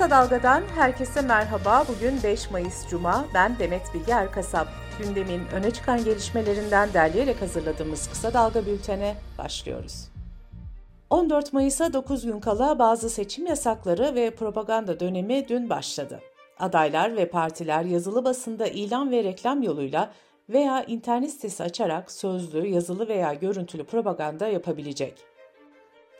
Kısa 0.00 0.10
Dalga'dan 0.10 0.62
herkese 0.74 1.22
merhaba. 1.22 1.84
Bugün 1.88 2.22
5 2.22 2.50
Mayıs 2.50 2.88
Cuma. 2.88 3.24
Ben 3.34 3.58
Demet 3.58 3.94
Bilge 3.94 4.12
Erkasap. 4.12 4.68
Gündemin 4.98 5.40
öne 5.54 5.70
çıkan 5.70 6.04
gelişmelerinden 6.04 6.92
derleyerek 6.92 7.42
hazırladığımız 7.42 8.08
Kısa 8.08 8.34
Dalga 8.34 8.66
bültene 8.66 9.14
başlıyoruz. 9.38 10.08
14 11.10 11.52
Mayıs'a 11.52 11.92
9 11.92 12.24
gün 12.24 12.40
kala 12.40 12.78
bazı 12.78 13.10
seçim 13.10 13.46
yasakları 13.46 14.14
ve 14.14 14.30
propaganda 14.30 15.00
dönemi 15.00 15.48
dün 15.48 15.70
başladı. 15.70 16.20
Adaylar 16.58 17.16
ve 17.16 17.28
partiler 17.28 17.84
yazılı 17.84 18.24
basında 18.24 18.66
ilan 18.66 19.10
ve 19.10 19.24
reklam 19.24 19.62
yoluyla 19.62 20.12
veya 20.48 20.84
internet 20.84 21.30
sitesi 21.30 21.62
açarak 21.62 22.10
sözlü, 22.10 22.66
yazılı 22.66 23.08
veya 23.08 23.34
görüntülü 23.34 23.84
propaganda 23.84 24.48
yapabilecek. 24.48 25.29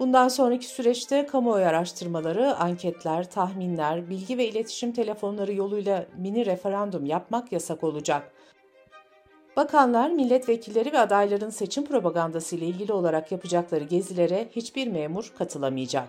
Bundan 0.01 0.29
sonraki 0.29 0.67
süreçte 0.67 1.27
kamuoyu 1.27 1.65
araştırmaları, 1.65 2.57
anketler, 2.57 3.31
tahminler, 3.31 4.11
bilgi 4.11 4.39
ve 4.39 4.49
iletişim 4.49 4.93
telefonları 4.93 5.55
yoluyla 5.55 6.07
mini 6.19 6.47
referandum 6.47 7.07
yapmak 7.07 7.53
yasak 7.53 7.85
olacak. 7.85 8.33
Bakanlar, 9.57 10.11
milletvekilleri 10.11 10.93
ve 10.93 10.99
adayların 10.99 11.51
seçim 11.51 11.85
propagandası 11.85 12.57
ile 12.57 12.67
ilgili 12.67 12.93
olarak 12.93 13.33
yapacakları 13.33 13.85
gezilere 13.85 14.49
hiçbir 14.57 14.87
memur 14.87 15.33
katılamayacak. 15.39 16.09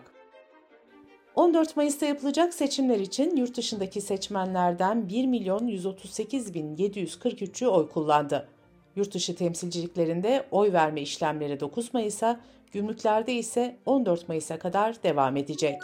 14 1.35 1.77
Mayıs'ta 1.77 2.05
yapılacak 2.05 2.53
seçimler 2.53 2.99
için 2.99 3.35
yurt 3.35 3.57
dışındaki 3.57 4.01
seçmenlerden 4.01 5.09
1 5.09 5.25
milyon 5.25 5.67
138 5.67 6.53
bin 6.53 6.75
743'ü 6.75 7.67
oy 7.67 7.89
kullandı. 7.89 8.47
Yurt 8.95 9.13
dışı 9.13 9.35
temsilciliklerinde 9.35 10.45
oy 10.51 10.73
verme 10.73 11.01
işlemleri 11.01 11.59
9 11.59 11.93
Mayıs'a, 11.93 12.39
Gümrüklerde 12.71 13.33
ise 13.33 13.77
14 13.85 14.27
Mayıs'a 14.27 14.59
kadar 14.59 15.03
devam 15.03 15.37
edecek. 15.37 15.81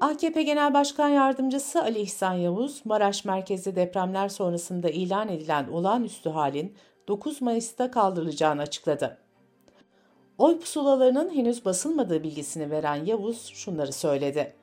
AKP 0.00 0.42
Genel 0.42 0.74
Başkan 0.74 1.08
Yardımcısı 1.08 1.82
Ali 1.82 2.00
İhsan 2.00 2.32
Yavuz, 2.32 2.82
Maraş 2.84 3.24
merkezli 3.24 3.76
depremler 3.76 4.28
sonrasında 4.28 4.90
ilan 4.90 5.28
edilen 5.28 5.68
olağanüstü 5.68 6.30
halin 6.30 6.74
9 7.08 7.42
Mayıs'ta 7.42 7.90
kaldırılacağını 7.90 8.62
açıkladı. 8.62 9.18
Oy 10.38 10.58
pusulalarının 10.58 11.34
henüz 11.34 11.64
basılmadığı 11.64 12.22
bilgisini 12.22 12.70
veren 12.70 13.04
Yavuz 13.04 13.46
şunları 13.46 13.92
söyledi. 13.92 14.54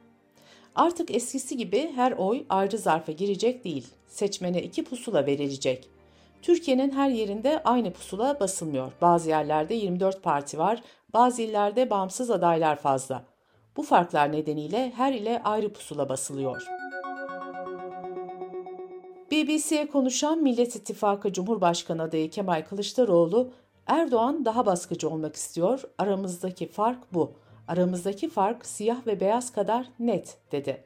Artık 0.76 1.16
eskisi 1.16 1.58
gibi 1.58 1.92
her 1.96 2.12
oy 2.12 2.44
ayrı 2.50 2.78
zarfa 2.78 3.12
girecek 3.12 3.64
değil, 3.64 3.88
seçmene 4.08 4.64
iki 4.64 4.84
pusula 4.84 5.26
verilecek. 5.26 5.90
Türkiye'nin 6.42 6.92
her 6.92 7.10
yerinde 7.10 7.64
aynı 7.64 7.94
pusula 7.94 8.40
basılmıyor. 8.40 8.92
Bazı 9.02 9.30
yerlerde 9.30 9.74
24 9.74 10.24
parti 10.24 10.58
var, 10.58 10.84
bazı 11.14 11.42
illerde 11.42 11.90
bağımsız 11.90 12.32
adaylar 12.32 12.76
fazla. 12.76 13.24
Bu 13.78 13.84
farklar 13.84 14.32
nedeniyle 14.32 14.94
her 14.96 15.14
ile 15.14 15.42
ayrı 15.44 15.74
pusula 15.74 16.10
basılıyor. 16.10 16.68
BBC'ye 19.32 19.88
konuşan 19.88 20.44
Millet 20.44 20.76
İttifakı 20.76 21.34
Cumhurbaşkanı 21.34 22.02
adayı 22.02 22.30
Kemal 22.30 22.66
Kılıçdaroğlu, 22.70 23.52
Erdoğan 23.88 24.46
daha 24.46 24.66
baskıcı 24.66 25.10
olmak 25.10 25.36
istiyor, 25.36 25.82
aramızdaki 25.98 26.68
fark 26.68 27.14
bu. 27.14 27.32
Aramızdaki 27.72 28.30
fark 28.30 28.66
siyah 28.66 29.08
ve 29.08 29.20
beyaz 29.20 29.52
kadar 29.52 29.88
net, 30.00 30.38
dedi. 30.52 30.84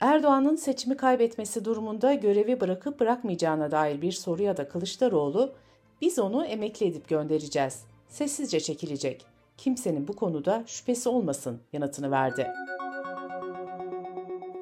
Erdoğan'ın 0.00 0.56
seçimi 0.56 0.96
kaybetmesi 0.96 1.64
durumunda 1.64 2.14
görevi 2.14 2.60
bırakıp 2.60 3.00
bırakmayacağına 3.00 3.70
dair 3.70 4.02
bir 4.02 4.12
soruya 4.12 4.56
da 4.56 4.68
Kılıçdaroğlu, 4.68 5.52
biz 6.00 6.18
onu 6.18 6.46
emekli 6.46 6.86
edip 6.86 7.08
göndereceğiz. 7.08 7.84
Sessizce 8.08 8.60
çekilecek. 8.60 9.26
Kimsenin 9.56 10.08
bu 10.08 10.16
konuda 10.16 10.64
şüphesi 10.66 11.08
olmasın 11.08 11.60
yanıtını 11.72 12.10
verdi. 12.10 12.46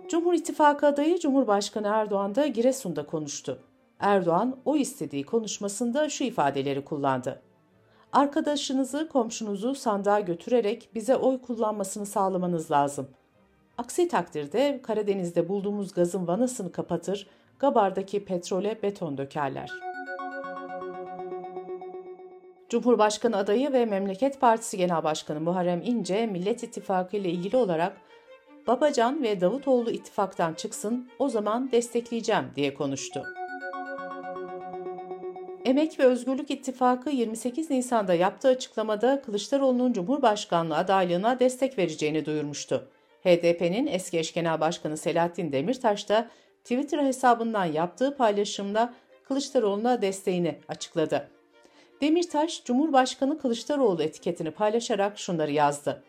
Cumhur 0.08 0.34
İttifakı 0.34 0.86
adayı 0.86 1.19
Cumhurbaşkanı 1.19 1.87
Erdoğan 1.87 2.34
da 2.34 2.47
Giresun'da 2.47 3.06
konuştu. 3.06 3.59
Erdoğan 3.98 4.56
o 4.65 4.76
istediği 4.76 5.25
konuşmasında 5.25 6.09
şu 6.09 6.25
ifadeleri 6.25 6.84
kullandı. 6.84 7.42
Arkadaşınızı, 8.12 9.09
komşunuzu 9.09 9.75
sandığa 9.75 10.21
götürerek 10.21 10.89
bize 10.95 11.17
oy 11.17 11.41
kullanmasını 11.41 12.06
sağlamanız 12.06 12.71
lazım.'' 12.71 13.23
Aksi 13.78 14.09
takdirde 14.09 14.81
Karadeniz'de 14.83 15.49
bulduğumuz 15.49 15.93
gazın 15.93 16.27
vanasını 16.27 16.72
kapatır, 16.72 17.27
Gabar'daki 17.59 18.25
petrole 18.25 18.83
beton 18.83 19.19
dökerler. 19.19 19.71
Cumhurbaşkanı 22.69 23.37
adayı 23.37 23.72
ve 23.72 23.87
Memleket 23.87 24.41
Partisi 24.41 24.77
Genel 24.77 25.05
Başkanı 25.05 25.41
Muharrem 25.41 25.83
İnce, 25.84 26.27
Millet 26.27 26.62
İttifakı 26.62 27.17
ile 27.17 27.31
ilgili 27.31 27.56
olarak 27.56 27.97
Babacan 28.67 29.22
ve 29.22 29.41
Davutoğlu 29.41 29.91
ittifaktan 29.91 30.55
çıksın, 30.55 31.09
o 31.19 31.28
zaman 31.28 31.72
destekleyeceğim 31.72 32.45
diye 32.56 32.75
konuştu. 32.75 33.25
Emek 35.72 35.99
ve 35.99 36.05
Özgürlük 36.05 36.50
İttifakı 36.50 37.10
28 37.10 37.71
Nisan'da 37.71 38.15
yaptığı 38.15 38.49
açıklamada 38.49 39.22
Kılıçdaroğlu'nun 39.22 39.93
Cumhurbaşkanlığı 39.93 40.77
adaylığına 40.77 41.41
destek 41.41 41.78
vereceğini 41.78 42.27
duyurmuştu. 42.27 42.88
HDP'nin 43.25 43.87
eski 43.87 44.19
eş 44.19 44.34
genel 44.34 44.60
başkanı 44.60 44.97
Selahattin 44.97 45.53
Demirtaş 45.53 46.09
da 46.09 46.28
Twitter 46.65 47.05
hesabından 47.05 47.65
yaptığı 47.65 48.16
paylaşımda 48.16 48.94
Kılıçdaroğlu'na 49.28 50.03
desteğini 50.03 50.59
açıkladı. 50.69 51.28
Demirtaş, 52.00 52.65
Cumhurbaşkanı 52.65 53.39
Kılıçdaroğlu 53.39 54.03
etiketini 54.03 54.50
paylaşarak 54.50 55.19
şunları 55.19 55.53
yazdı. 55.53 56.03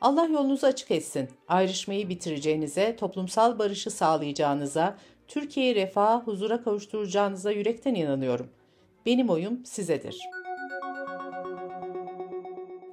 Allah 0.00 0.26
yolunuzu 0.26 0.66
açık 0.66 0.90
etsin. 0.90 1.28
Ayrışmayı 1.48 2.08
bitireceğinize, 2.08 2.96
toplumsal 2.96 3.58
barışı 3.58 3.90
sağlayacağınıza, 3.90 4.96
Türkiye'yi 5.28 5.74
refaha, 5.74 6.22
huzura 6.24 6.62
kavuşturacağınıza 6.62 7.50
yürekten 7.50 7.94
inanıyorum. 7.94 8.50
Benim 9.06 9.30
oyum 9.30 9.64
sizedir.'' 9.64 10.38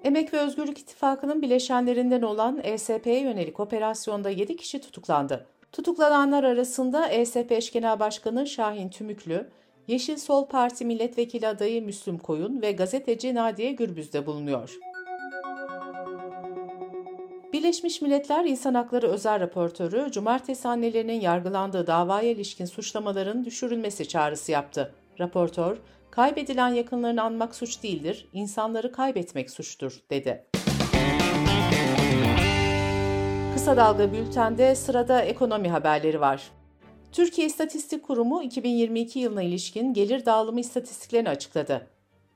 Emek 0.06 0.34
ve 0.34 0.40
Özgürlük 0.40 0.80
İttifakı'nın 0.80 1.42
bileşenlerinden 1.42 2.22
olan 2.22 2.60
ESP'ye 2.64 3.20
yönelik 3.20 3.60
operasyonda 3.60 4.30
7 4.30 4.56
kişi 4.56 4.82
tutuklandı. 4.82 5.46
Tutuklananlar 5.72 6.44
arasında 6.44 7.08
ESP 7.08 7.52
eş 7.52 7.72
genel 7.72 8.00
başkanı 8.00 8.48
Şahin 8.48 8.90
Tümüklü, 8.90 9.50
Yeşil 9.88 10.18
Sol 10.18 10.46
Parti 10.46 10.86
milletvekili 10.86 11.48
adayı 11.48 11.86
Müslüm 11.86 12.18
Koyun 12.18 12.62
ve 12.62 12.72
gazeteci 12.72 13.36
Nadiye 13.36 13.72
Gürbüz 13.72 14.14
de 14.14 14.26
bulunuyor. 14.26 14.76
Birleşmiş 17.54 18.02
Milletler 18.02 18.46
İnsan 18.46 18.74
Hakları 18.74 19.08
Özel 19.08 19.40
Raportörü, 19.40 20.12
cumartesi 20.12 20.68
annelerinin 20.68 21.22
yargılandığı 21.22 21.88
davaya 21.88 22.32
ilişkin 22.32 22.66
suçlamaların 22.66 23.46
düşürülmesi 23.46 24.08
çağrısı 24.08 24.52
yaptı. 24.52 24.94
Raportör, 25.20 25.78
Kaybedilen 26.12 26.70
yakınlarını 26.70 27.24
anmak 27.24 27.56
suç 27.56 27.84
değildir, 27.84 28.28
insanları 28.34 28.92
kaybetmek 28.92 29.50
suçtur, 29.50 30.04
dedi. 30.10 30.46
Kısa 33.54 33.78
Dalga 33.78 34.14
Bülten'de 34.14 34.76
sırada 34.76 35.22
ekonomi 35.22 35.70
haberleri 35.70 36.22
var. 36.22 36.52
Türkiye 37.12 37.48
İstatistik 37.48 38.04
Kurumu 38.04 38.44
2022 38.44 39.20
yılına 39.20 39.44
ilişkin 39.44 39.94
gelir 39.94 40.26
dağılımı 40.26 40.60
istatistiklerini 40.60 41.30
açıkladı. 41.30 41.88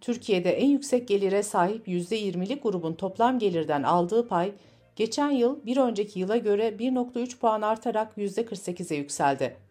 Türkiye'de 0.01 0.51
en 0.51 0.67
yüksek 0.67 1.07
gelire 1.07 1.44
sahip 1.44 1.88
%20'lik 1.88 2.63
grubun 2.63 2.94
toplam 2.94 3.40
gelirden 3.40 3.84
aldığı 3.84 4.28
pay, 4.28 4.51
geçen 4.96 5.31
yıl 5.31 5.66
bir 5.66 5.78
önceki 5.78 6.19
yıla 6.19 6.38
göre 6.38 6.69
1.3 6.69 7.40
puan 7.40 7.61
artarak 7.61 8.17
%48'e 8.17 8.97
yükseldi. 8.97 9.69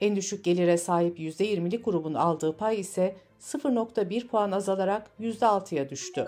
En 0.00 0.16
düşük 0.16 0.44
gelire 0.44 0.78
sahip 0.78 1.18
%20'lik 1.18 1.84
grubun 1.84 2.14
aldığı 2.14 2.56
pay 2.56 2.80
ise 2.80 3.16
0.1 3.40 4.26
puan 4.26 4.52
azalarak 4.52 5.10
%6'ya 5.20 5.90
düştü. 5.90 6.26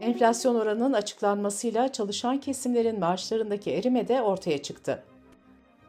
Enflasyon 0.00 0.54
oranının 0.54 0.92
açıklanmasıyla 0.92 1.92
çalışan 1.92 2.40
kesimlerin 2.40 3.00
maaşlarındaki 3.00 3.70
erime 3.70 4.08
de 4.08 4.22
ortaya 4.22 4.62
çıktı. 4.62 5.02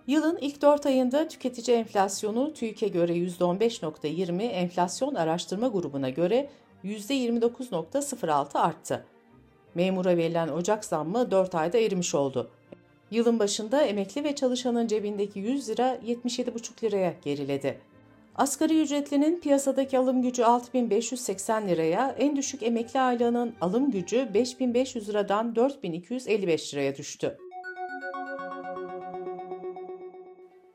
Yılın 0.07 0.37
ilk 0.41 0.61
4 0.61 0.85
ayında 0.85 1.27
tüketici 1.27 1.77
enflasyonu 1.77 2.53
TÜİK'e 2.53 2.87
göre 2.87 3.13
%15.20, 3.13 4.43
enflasyon 4.43 5.15
araştırma 5.15 5.67
grubuna 5.67 6.09
göre 6.09 6.49
%29.06 6.83 8.59
arttı. 8.59 9.05
Memura 9.75 10.17
verilen 10.17 10.47
Ocak 10.47 10.85
zammı 10.85 11.31
4 11.31 11.55
ayda 11.55 11.77
erimiş 11.77 12.15
oldu. 12.15 12.51
Yılın 13.11 13.39
başında 13.39 13.81
emekli 13.81 14.23
ve 14.23 14.35
çalışanın 14.35 14.87
cebindeki 14.87 15.39
100 15.39 15.69
lira 15.69 15.95
77,5 15.95 16.83
liraya 16.83 17.13
geriledi. 17.23 17.81
Asgari 18.35 18.81
ücretlinin 18.81 19.39
piyasadaki 19.39 19.97
alım 19.97 20.21
gücü 20.21 20.43
6580 20.43 21.67
liraya, 21.67 22.15
en 22.19 22.35
düşük 22.35 22.63
emekli 22.63 22.99
aylığının 22.99 23.53
alım 23.61 23.91
gücü 23.91 24.33
5500 24.33 25.09
liradan 25.09 25.55
4255 25.55 26.73
liraya 26.73 26.95
düştü. 26.95 27.37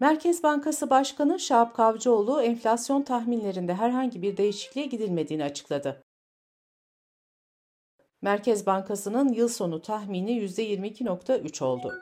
Merkez 0.01 0.43
Bankası 0.43 0.91
Başkanı 0.91 1.41
Şahap 1.41 1.75
Kavcıoğlu 1.75 2.43
enflasyon 2.43 3.03
tahminlerinde 3.03 3.75
herhangi 3.75 4.23
bir 4.23 4.37
değişikliğe 4.37 4.87
gidilmediğini 4.87 5.45
açıkladı. 5.45 6.03
Merkez 8.23 8.67
Bankası'nın 8.67 9.29
yıl 9.29 9.49
sonu 9.49 9.83
tahmini 9.83 10.31
%22.3 10.31 11.65
oldu. 11.65 11.93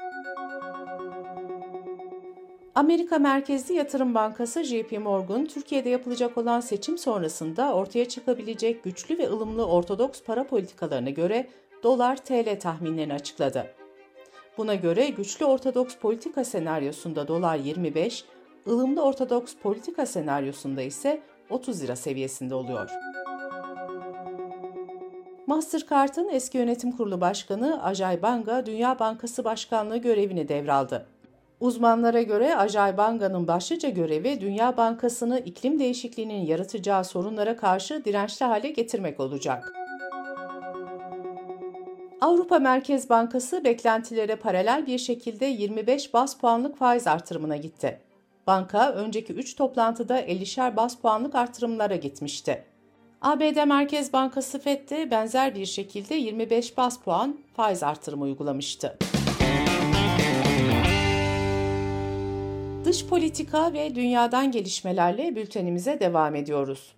Amerika 2.74 3.18
merkezli 3.18 3.74
yatırım 3.74 4.14
bankası 4.14 4.64
JP 4.64 4.98
Morgan, 5.02 5.44
Türkiye'de 5.46 5.88
yapılacak 5.88 6.38
olan 6.38 6.60
seçim 6.60 6.98
sonrasında 6.98 7.74
ortaya 7.74 8.08
çıkabilecek 8.08 8.84
güçlü 8.84 9.18
ve 9.18 9.28
ılımlı 9.28 9.66
ortodoks 9.66 10.22
para 10.22 10.46
politikalarına 10.46 11.10
göre 11.10 11.46
dolar 11.82 12.16
TL 12.16 12.60
tahminlerini 12.60 13.14
açıkladı. 13.14 13.66
Buna 14.58 14.74
göre 14.74 15.08
güçlü 15.08 15.44
ortodoks 15.44 15.96
politika 15.96 16.44
senaryosunda 16.44 17.28
dolar 17.28 17.56
25, 17.56 18.24
ılımlı 18.66 19.02
ortodoks 19.02 19.54
politika 19.62 20.06
senaryosunda 20.06 20.82
ise 20.82 21.20
30 21.50 21.82
lira 21.82 21.96
seviyesinde 21.96 22.54
oluyor. 22.54 22.90
Mastercard'ın 25.46 26.28
eski 26.28 26.58
yönetim 26.58 26.92
kurulu 26.92 27.20
başkanı 27.20 27.84
Ajay 27.84 28.22
Banga, 28.22 28.66
Dünya 28.66 28.98
Bankası 28.98 29.44
Başkanlığı 29.44 29.96
görevini 29.96 30.48
devraldı. 30.48 31.13
Uzmanlara 31.64 32.22
göre 32.22 32.56
Ajay 32.56 32.96
Banga'nın 32.96 33.48
başlıca 33.48 33.88
görevi 33.88 34.40
Dünya 34.40 34.76
Bankası'nı 34.76 35.38
iklim 35.38 35.78
değişikliğinin 35.78 36.46
yaratacağı 36.46 37.04
sorunlara 37.04 37.56
karşı 37.56 38.04
dirençli 38.04 38.46
hale 38.46 38.70
getirmek 38.70 39.20
olacak. 39.20 39.72
Avrupa 42.20 42.58
Merkez 42.58 43.10
Bankası 43.10 43.64
beklentilere 43.64 44.36
paralel 44.36 44.86
bir 44.86 44.98
şekilde 44.98 45.46
25 45.46 46.14
bas 46.14 46.38
puanlık 46.38 46.76
faiz 46.76 47.06
artırımına 47.06 47.56
gitti. 47.56 48.00
Banka 48.46 48.92
önceki 48.92 49.32
3 49.32 49.56
toplantıda 49.56 50.20
50'şer 50.20 50.76
bas 50.76 50.96
puanlık 50.96 51.34
artırımlara 51.34 51.96
gitmişti. 51.96 52.64
ABD 53.22 53.66
Merkez 53.66 54.12
Bankası 54.12 54.58
FED 54.58 55.10
benzer 55.10 55.54
bir 55.54 55.66
şekilde 55.66 56.14
25 56.14 56.76
bas 56.76 56.98
puan 57.00 57.38
faiz 57.56 57.82
artırımı 57.82 58.24
uygulamıştı. 58.24 58.98
Dış 62.94 63.06
politika 63.06 63.72
ve 63.72 63.94
dünyadan 63.94 64.50
gelişmelerle 64.50 65.36
bültenimize 65.36 66.00
devam 66.00 66.34
ediyoruz. 66.34 66.94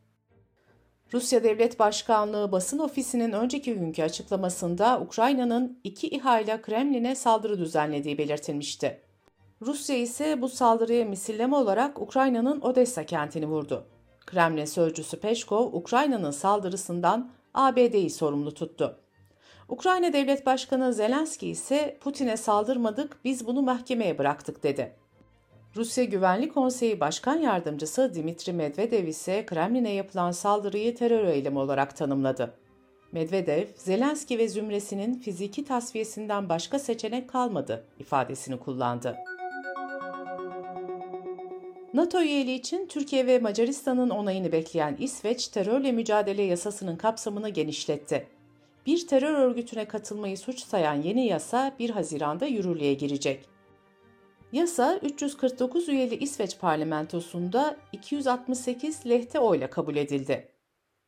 Rusya 1.13 1.45
Devlet 1.45 1.79
Başkanlığı 1.79 2.53
basın 2.53 2.79
ofisinin 2.79 3.33
önceki 3.33 3.75
günkü 3.75 4.03
açıklamasında 4.03 5.01
Ukrayna'nın 5.01 5.81
iki 5.85 6.09
İHA 6.09 6.41
ile 6.41 6.63
Kremlin'e 6.63 7.15
saldırı 7.15 7.59
düzenlediği 7.59 8.19
belirtilmişti. 8.19 9.01
Rusya 9.63 9.97
ise 9.97 10.43
bu 10.43 10.49
saldırıya 10.49 11.05
misilleme 11.05 11.57
olarak 11.57 12.01
Ukrayna'nın 12.01 12.61
Odessa 12.61 13.07
kentini 13.07 13.47
vurdu. 13.47 13.87
Kremlin 14.27 14.65
sözcüsü 14.65 15.21
Peşkov, 15.21 15.73
Ukrayna'nın 15.73 16.31
saldırısından 16.31 17.31
ABD'yi 17.55 18.11
sorumlu 18.11 18.55
tuttu. 18.55 18.99
Ukrayna 19.69 20.13
Devlet 20.13 20.47
Başkanı 20.47 20.95
Zelenski 20.95 21.49
ise 21.49 21.99
Putin'e 22.01 22.37
saldırmadık, 22.37 23.25
biz 23.25 23.47
bunu 23.47 23.63
mahkemeye 23.63 24.19
bıraktık 24.19 24.63
dedi. 24.63 25.06
Rusya 25.77 26.05
Güvenlik 26.05 26.55
Konseyi 26.55 27.01
Başkan 27.01 27.37
Yardımcısı 27.37 28.15
Dimitri 28.15 28.53
Medvedev 28.53 29.07
ise 29.07 29.47
Kremlin'e 29.47 29.93
yapılan 29.93 30.31
saldırıyı 30.31 30.95
terör 30.95 31.25
eylemi 31.25 31.59
olarak 31.59 31.97
tanımladı. 31.97 32.55
Medvedev, 33.13 33.67
Zelenski 33.77 34.39
ve 34.39 34.49
zümresinin 34.49 35.15
fiziki 35.15 35.65
tasfiyesinden 35.65 36.49
başka 36.49 36.79
seçenek 36.79 37.29
kalmadı 37.29 37.85
ifadesini 37.99 38.59
kullandı. 38.59 39.17
NATO 41.95 42.23
üyeliği 42.23 42.59
için 42.59 42.87
Türkiye 42.87 43.27
ve 43.27 43.39
Macaristan'ın 43.39 44.11
onayını 44.11 44.53
bekleyen 44.53 44.97
İsveç, 45.01 45.49
terörle 45.49 45.93
mücadele 45.93 46.43
yasasının 46.43 46.97
kapsamını 46.97 47.49
genişletti. 47.49 48.27
Bir 48.87 49.07
terör 49.07 49.35
örgütüne 49.35 49.85
katılmayı 49.85 50.39
suç 50.39 50.61
sayan 50.61 51.03
yeni 51.03 51.27
yasa 51.27 51.73
1 51.79 51.91
Haziran'da 51.91 52.47
yürürlüğe 52.47 52.95
girecek. 52.95 53.56
Yasa 54.57 54.99
349 55.03 55.89
üyeli 55.89 56.15
İsveç 56.15 56.59
parlamentosunda 56.59 57.77
268 57.93 59.07
lehte 59.07 59.39
oyla 59.41 59.71
kabul 59.71 59.97
edildi. 59.97 60.49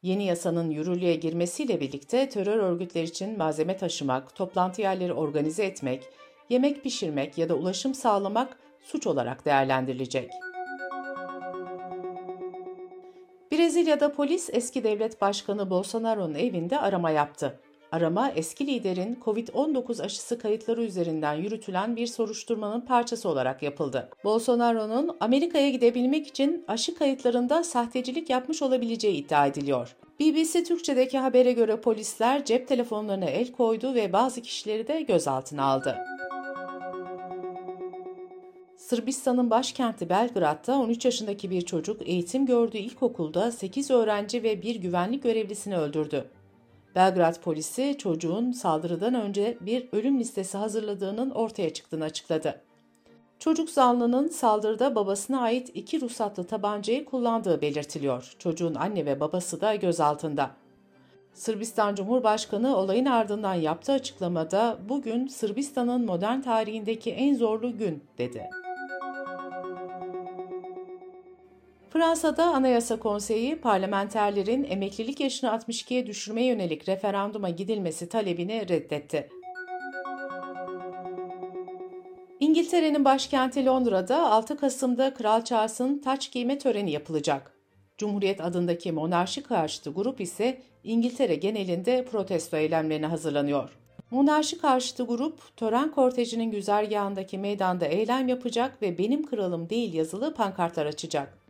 Yeni 0.02 0.24
yasanın 0.24 0.70
yürürlüğe 0.70 1.14
girmesiyle 1.14 1.80
birlikte 1.80 2.28
terör 2.28 2.56
örgütler 2.56 3.02
için 3.02 3.38
malzeme 3.38 3.76
taşımak, 3.76 4.34
toplantı 4.34 4.80
yerleri 4.80 5.12
organize 5.12 5.64
etmek, 5.64 6.02
yemek 6.48 6.82
pişirmek 6.82 7.38
ya 7.38 7.48
da 7.48 7.54
ulaşım 7.54 7.94
sağlamak 7.94 8.58
suç 8.82 9.06
olarak 9.06 9.44
değerlendirilecek. 9.44 10.30
Brezilya'da 13.52 14.12
polis 14.12 14.50
eski 14.52 14.84
devlet 14.84 15.20
başkanı 15.20 15.70
Bolsonaro'nun 15.70 16.34
evinde 16.34 16.78
arama 16.78 17.10
yaptı. 17.10 17.60
Arama 17.92 18.30
eski 18.30 18.66
liderin 18.66 19.18
COVID-19 19.24 20.02
aşısı 20.02 20.38
kayıtları 20.38 20.82
üzerinden 20.82 21.34
yürütülen 21.34 21.96
bir 21.96 22.06
soruşturmanın 22.06 22.80
parçası 22.80 23.28
olarak 23.28 23.62
yapıldı. 23.62 24.08
Bolsonaro'nun 24.24 25.16
Amerika'ya 25.20 25.70
gidebilmek 25.70 26.26
için 26.26 26.64
aşı 26.68 26.94
kayıtlarında 26.94 27.64
sahtecilik 27.64 28.30
yapmış 28.30 28.62
olabileceği 28.62 29.14
iddia 29.14 29.46
ediliyor. 29.46 29.96
BBC 30.20 30.64
Türkçe'deki 30.64 31.18
habere 31.18 31.52
göre 31.52 31.80
polisler 31.80 32.44
cep 32.44 32.68
telefonlarına 32.68 33.24
el 33.24 33.52
koydu 33.52 33.94
ve 33.94 34.12
bazı 34.12 34.42
kişileri 34.42 34.88
de 34.88 35.02
gözaltına 35.02 35.64
aldı. 35.64 35.96
Sırbistan'ın 38.76 39.50
başkenti 39.50 40.08
Belgrad'da 40.08 40.78
13 40.78 41.04
yaşındaki 41.04 41.50
bir 41.50 41.62
çocuk 41.62 42.08
eğitim 42.08 42.46
gördüğü 42.46 42.78
ilkokulda 42.78 43.52
8 43.52 43.90
öğrenci 43.90 44.42
ve 44.42 44.62
bir 44.62 44.76
güvenlik 44.76 45.22
görevlisini 45.22 45.76
öldürdü. 45.78 46.24
Belgrad 46.98 47.40
polisi 47.40 47.96
çocuğun 47.98 48.52
saldırıdan 48.52 49.14
önce 49.14 49.58
bir 49.60 49.88
ölüm 49.92 50.20
listesi 50.20 50.58
hazırladığının 50.58 51.30
ortaya 51.30 51.72
çıktığını 51.72 52.04
açıkladı. 52.04 52.60
Çocuk 53.38 53.70
zanlının 53.70 54.28
saldırıda 54.28 54.94
babasına 54.94 55.40
ait 55.40 55.70
iki 55.74 56.00
ruhsatlı 56.00 56.44
tabancayı 56.44 57.04
kullandığı 57.04 57.60
belirtiliyor. 57.60 58.34
Çocuğun 58.38 58.74
anne 58.74 59.06
ve 59.06 59.20
babası 59.20 59.60
da 59.60 59.74
gözaltında. 59.74 60.50
Sırbistan 61.34 61.94
Cumhurbaşkanı 61.94 62.76
olayın 62.76 63.06
ardından 63.06 63.54
yaptığı 63.54 63.92
açıklamada 63.92 64.78
bugün 64.88 65.26
Sırbistan'ın 65.26 66.04
modern 66.04 66.40
tarihindeki 66.40 67.10
en 67.10 67.34
zorlu 67.34 67.78
gün 67.78 68.04
dedi. 68.18 68.50
Fransa'da 71.98 72.44
Anayasa 72.44 72.98
Konseyi 72.98 73.56
parlamenterlerin 73.56 74.66
emeklilik 74.70 75.20
yaşını 75.20 75.50
62'ye 75.50 76.06
düşürmeye 76.06 76.46
yönelik 76.46 76.88
referanduma 76.88 77.50
gidilmesi 77.50 78.08
talebini 78.08 78.68
reddetti. 78.68 79.28
İngiltere'nin 82.40 83.04
başkenti 83.04 83.66
Londra'da 83.66 84.30
6 84.30 84.56
Kasım'da 84.56 85.14
Kral 85.14 85.44
Charles'ın 85.44 85.98
taç 85.98 86.32
giyme 86.32 86.58
töreni 86.58 86.90
yapılacak. 86.90 87.52
Cumhuriyet 87.96 88.40
adındaki 88.40 88.92
monarşi 88.92 89.42
karşıtı 89.42 89.90
grup 89.90 90.20
ise 90.20 90.62
İngiltere 90.84 91.34
genelinde 91.34 92.04
protesto 92.04 92.56
eylemlerine 92.56 93.06
hazırlanıyor. 93.06 93.78
Monarşi 94.10 94.58
karşıtı 94.58 95.06
grup, 95.06 95.56
tören 95.56 95.90
kortejinin 95.90 96.50
güzergahındaki 96.50 97.38
meydanda 97.38 97.86
eylem 97.86 98.28
yapacak 98.28 98.82
ve 98.82 98.98
benim 98.98 99.26
kralım 99.26 99.70
değil 99.70 99.94
yazılı 99.94 100.34
pankartlar 100.34 100.86
açacak. 100.86 101.47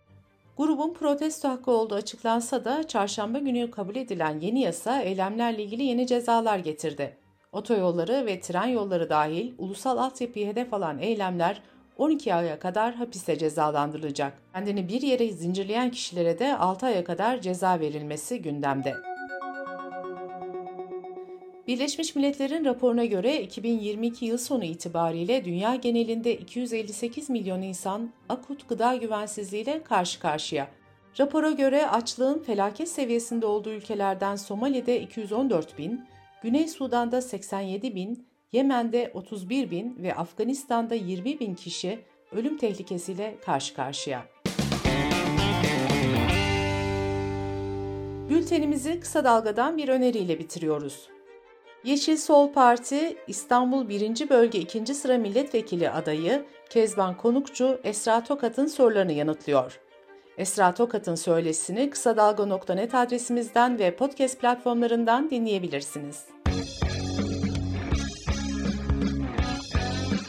Grubun 0.59 0.93
protesto 0.93 1.49
hakkı 1.49 1.71
olduğu 1.71 1.95
açıklansa 1.95 2.65
da 2.65 2.89
çarşamba 2.89 3.39
günü 3.39 3.71
kabul 3.71 3.97
edilen 3.97 4.41
yeni 4.41 4.61
yasa 4.61 5.01
eylemlerle 5.01 5.63
ilgili 5.63 5.83
yeni 5.83 6.07
cezalar 6.07 6.59
getirdi. 6.59 7.17
Otoyolları 7.53 8.27
ve 8.27 8.41
tren 8.41 8.67
yolları 8.67 9.11
dahil 9.11 9.53
ulusal 9.59 9.99
altyapıyı 9.99 10.47
hedef 10.47 10.75
alan 10.75 10.99
eylemler 10.99 11.63
12 11.97 12.35
aya 12.35 12.59
kadar 12.59 12.95
hapiste 12.95 13.39
cezalandırılacak. 13.39 14.43
Kendini 14.55 14.89
bir 14.89 15.03
yere 15.03 15.33
zincirleyen 15.33 15.91
kişilere 15.91 16.39
de 16.39 16.57
6 16.57 16.87
aya 16.87 17.05
kadar 17.05 17.41
ceza 17.41 17.81
verilmesi 17.81 18.43
gündemde. 18.43 18.95
Birleşmiş 21.69 22.17
Milletler'in 22.17 22.65
raporuna 22.65 23.05
göre 23.05 23.43
2022 23.43 24.25
yıl 24.25 24.39
sonu 24.39 24.65
itibariyle 24.65 25.45
dünya 25.45 25.75
genelinde 25.75 26.37
258 26.37 27.31
milyon 27.31 27.63
insan 27.63 28.11
akut 28.29 28.69
gıda 28.69 28.95
güvensizliğiyle 28.95 29.83
karşı 29.83 30.21
karşıya. 30.21 30.69
Rapora 31.21 31.51
göre 31.51 31.87
açlığın 31.87 32.39
felaket 32.39 32.89
seviyesinde 32.89 33.47
olduğu 33.47 33.71
ülkelerden 33.71 34.37
Somali'de 34.37 35.01
214 35.01 35.79
bin, 35.79 36.05
Güney 36.43 36.69
Sudan'da 36.69 37.23
87 37.23 37.95
bin, 37.95 38.27
Yemen'de 38.53 39.11
31 39.15 39.71
bin 39.71 40.03
ve 40.03 40.15
Afganistan'da 40.15 40.95
20 40.95 41.41
bin 41.41 41.55
kişi 41.55 41.99
ölüm 42.33 42.59
tehlikesiyle 42.59 43.37
karşı 43.45 43.75
karşıya. 43.75 44.27
Bültenimizi 48.31 49.01
kısa 49.01 49.25
dalgadan 49.25 49.77
bir 49.77 49.89
öneriyle 49.89 50.39
bitiriyoruz. 50.39 51.18
Yeşil 51.85 52.17
Sol 52.17 52.53
Parti 52.53 53.17
İstanbul 53.27 53.89
1. 53.89 54.31
Bölge 54.31 54.59
2. 54.59 54.95
sıra 54.95 55.19
milletvekili 55.19 55.91
adayı 55.91 56.45
Kezban 56.71 57.17
Konukçu 57.17 57.81
Esra 57.85 58.25
Tokat'ın 58.25 58.67
sorularını 58.67 59.13
yanıtlıyor. 59.13 59.81
Esra 60.39 60.75
Tokat'ın 60.75 61.15
söylesini 61.15 61.91
kısa 61.91 62.17
dalga.net 62.17 62.95
adresimizden 62.95 63.79
ve 63.79 63.97
podcast 63.97 64.41
platformlarından 64.41 65.31
dinleyebilirsiniz. 65.31 66.27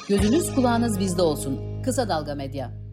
Gözünüz 0.10 0.56
kulağınız 0.56 1.00
bizde 1.00 1.22
olsun. 1.22 1.82
Kısa 1.84 2.10
Dalga 2.10 2.36
Medya. 2.36 2.89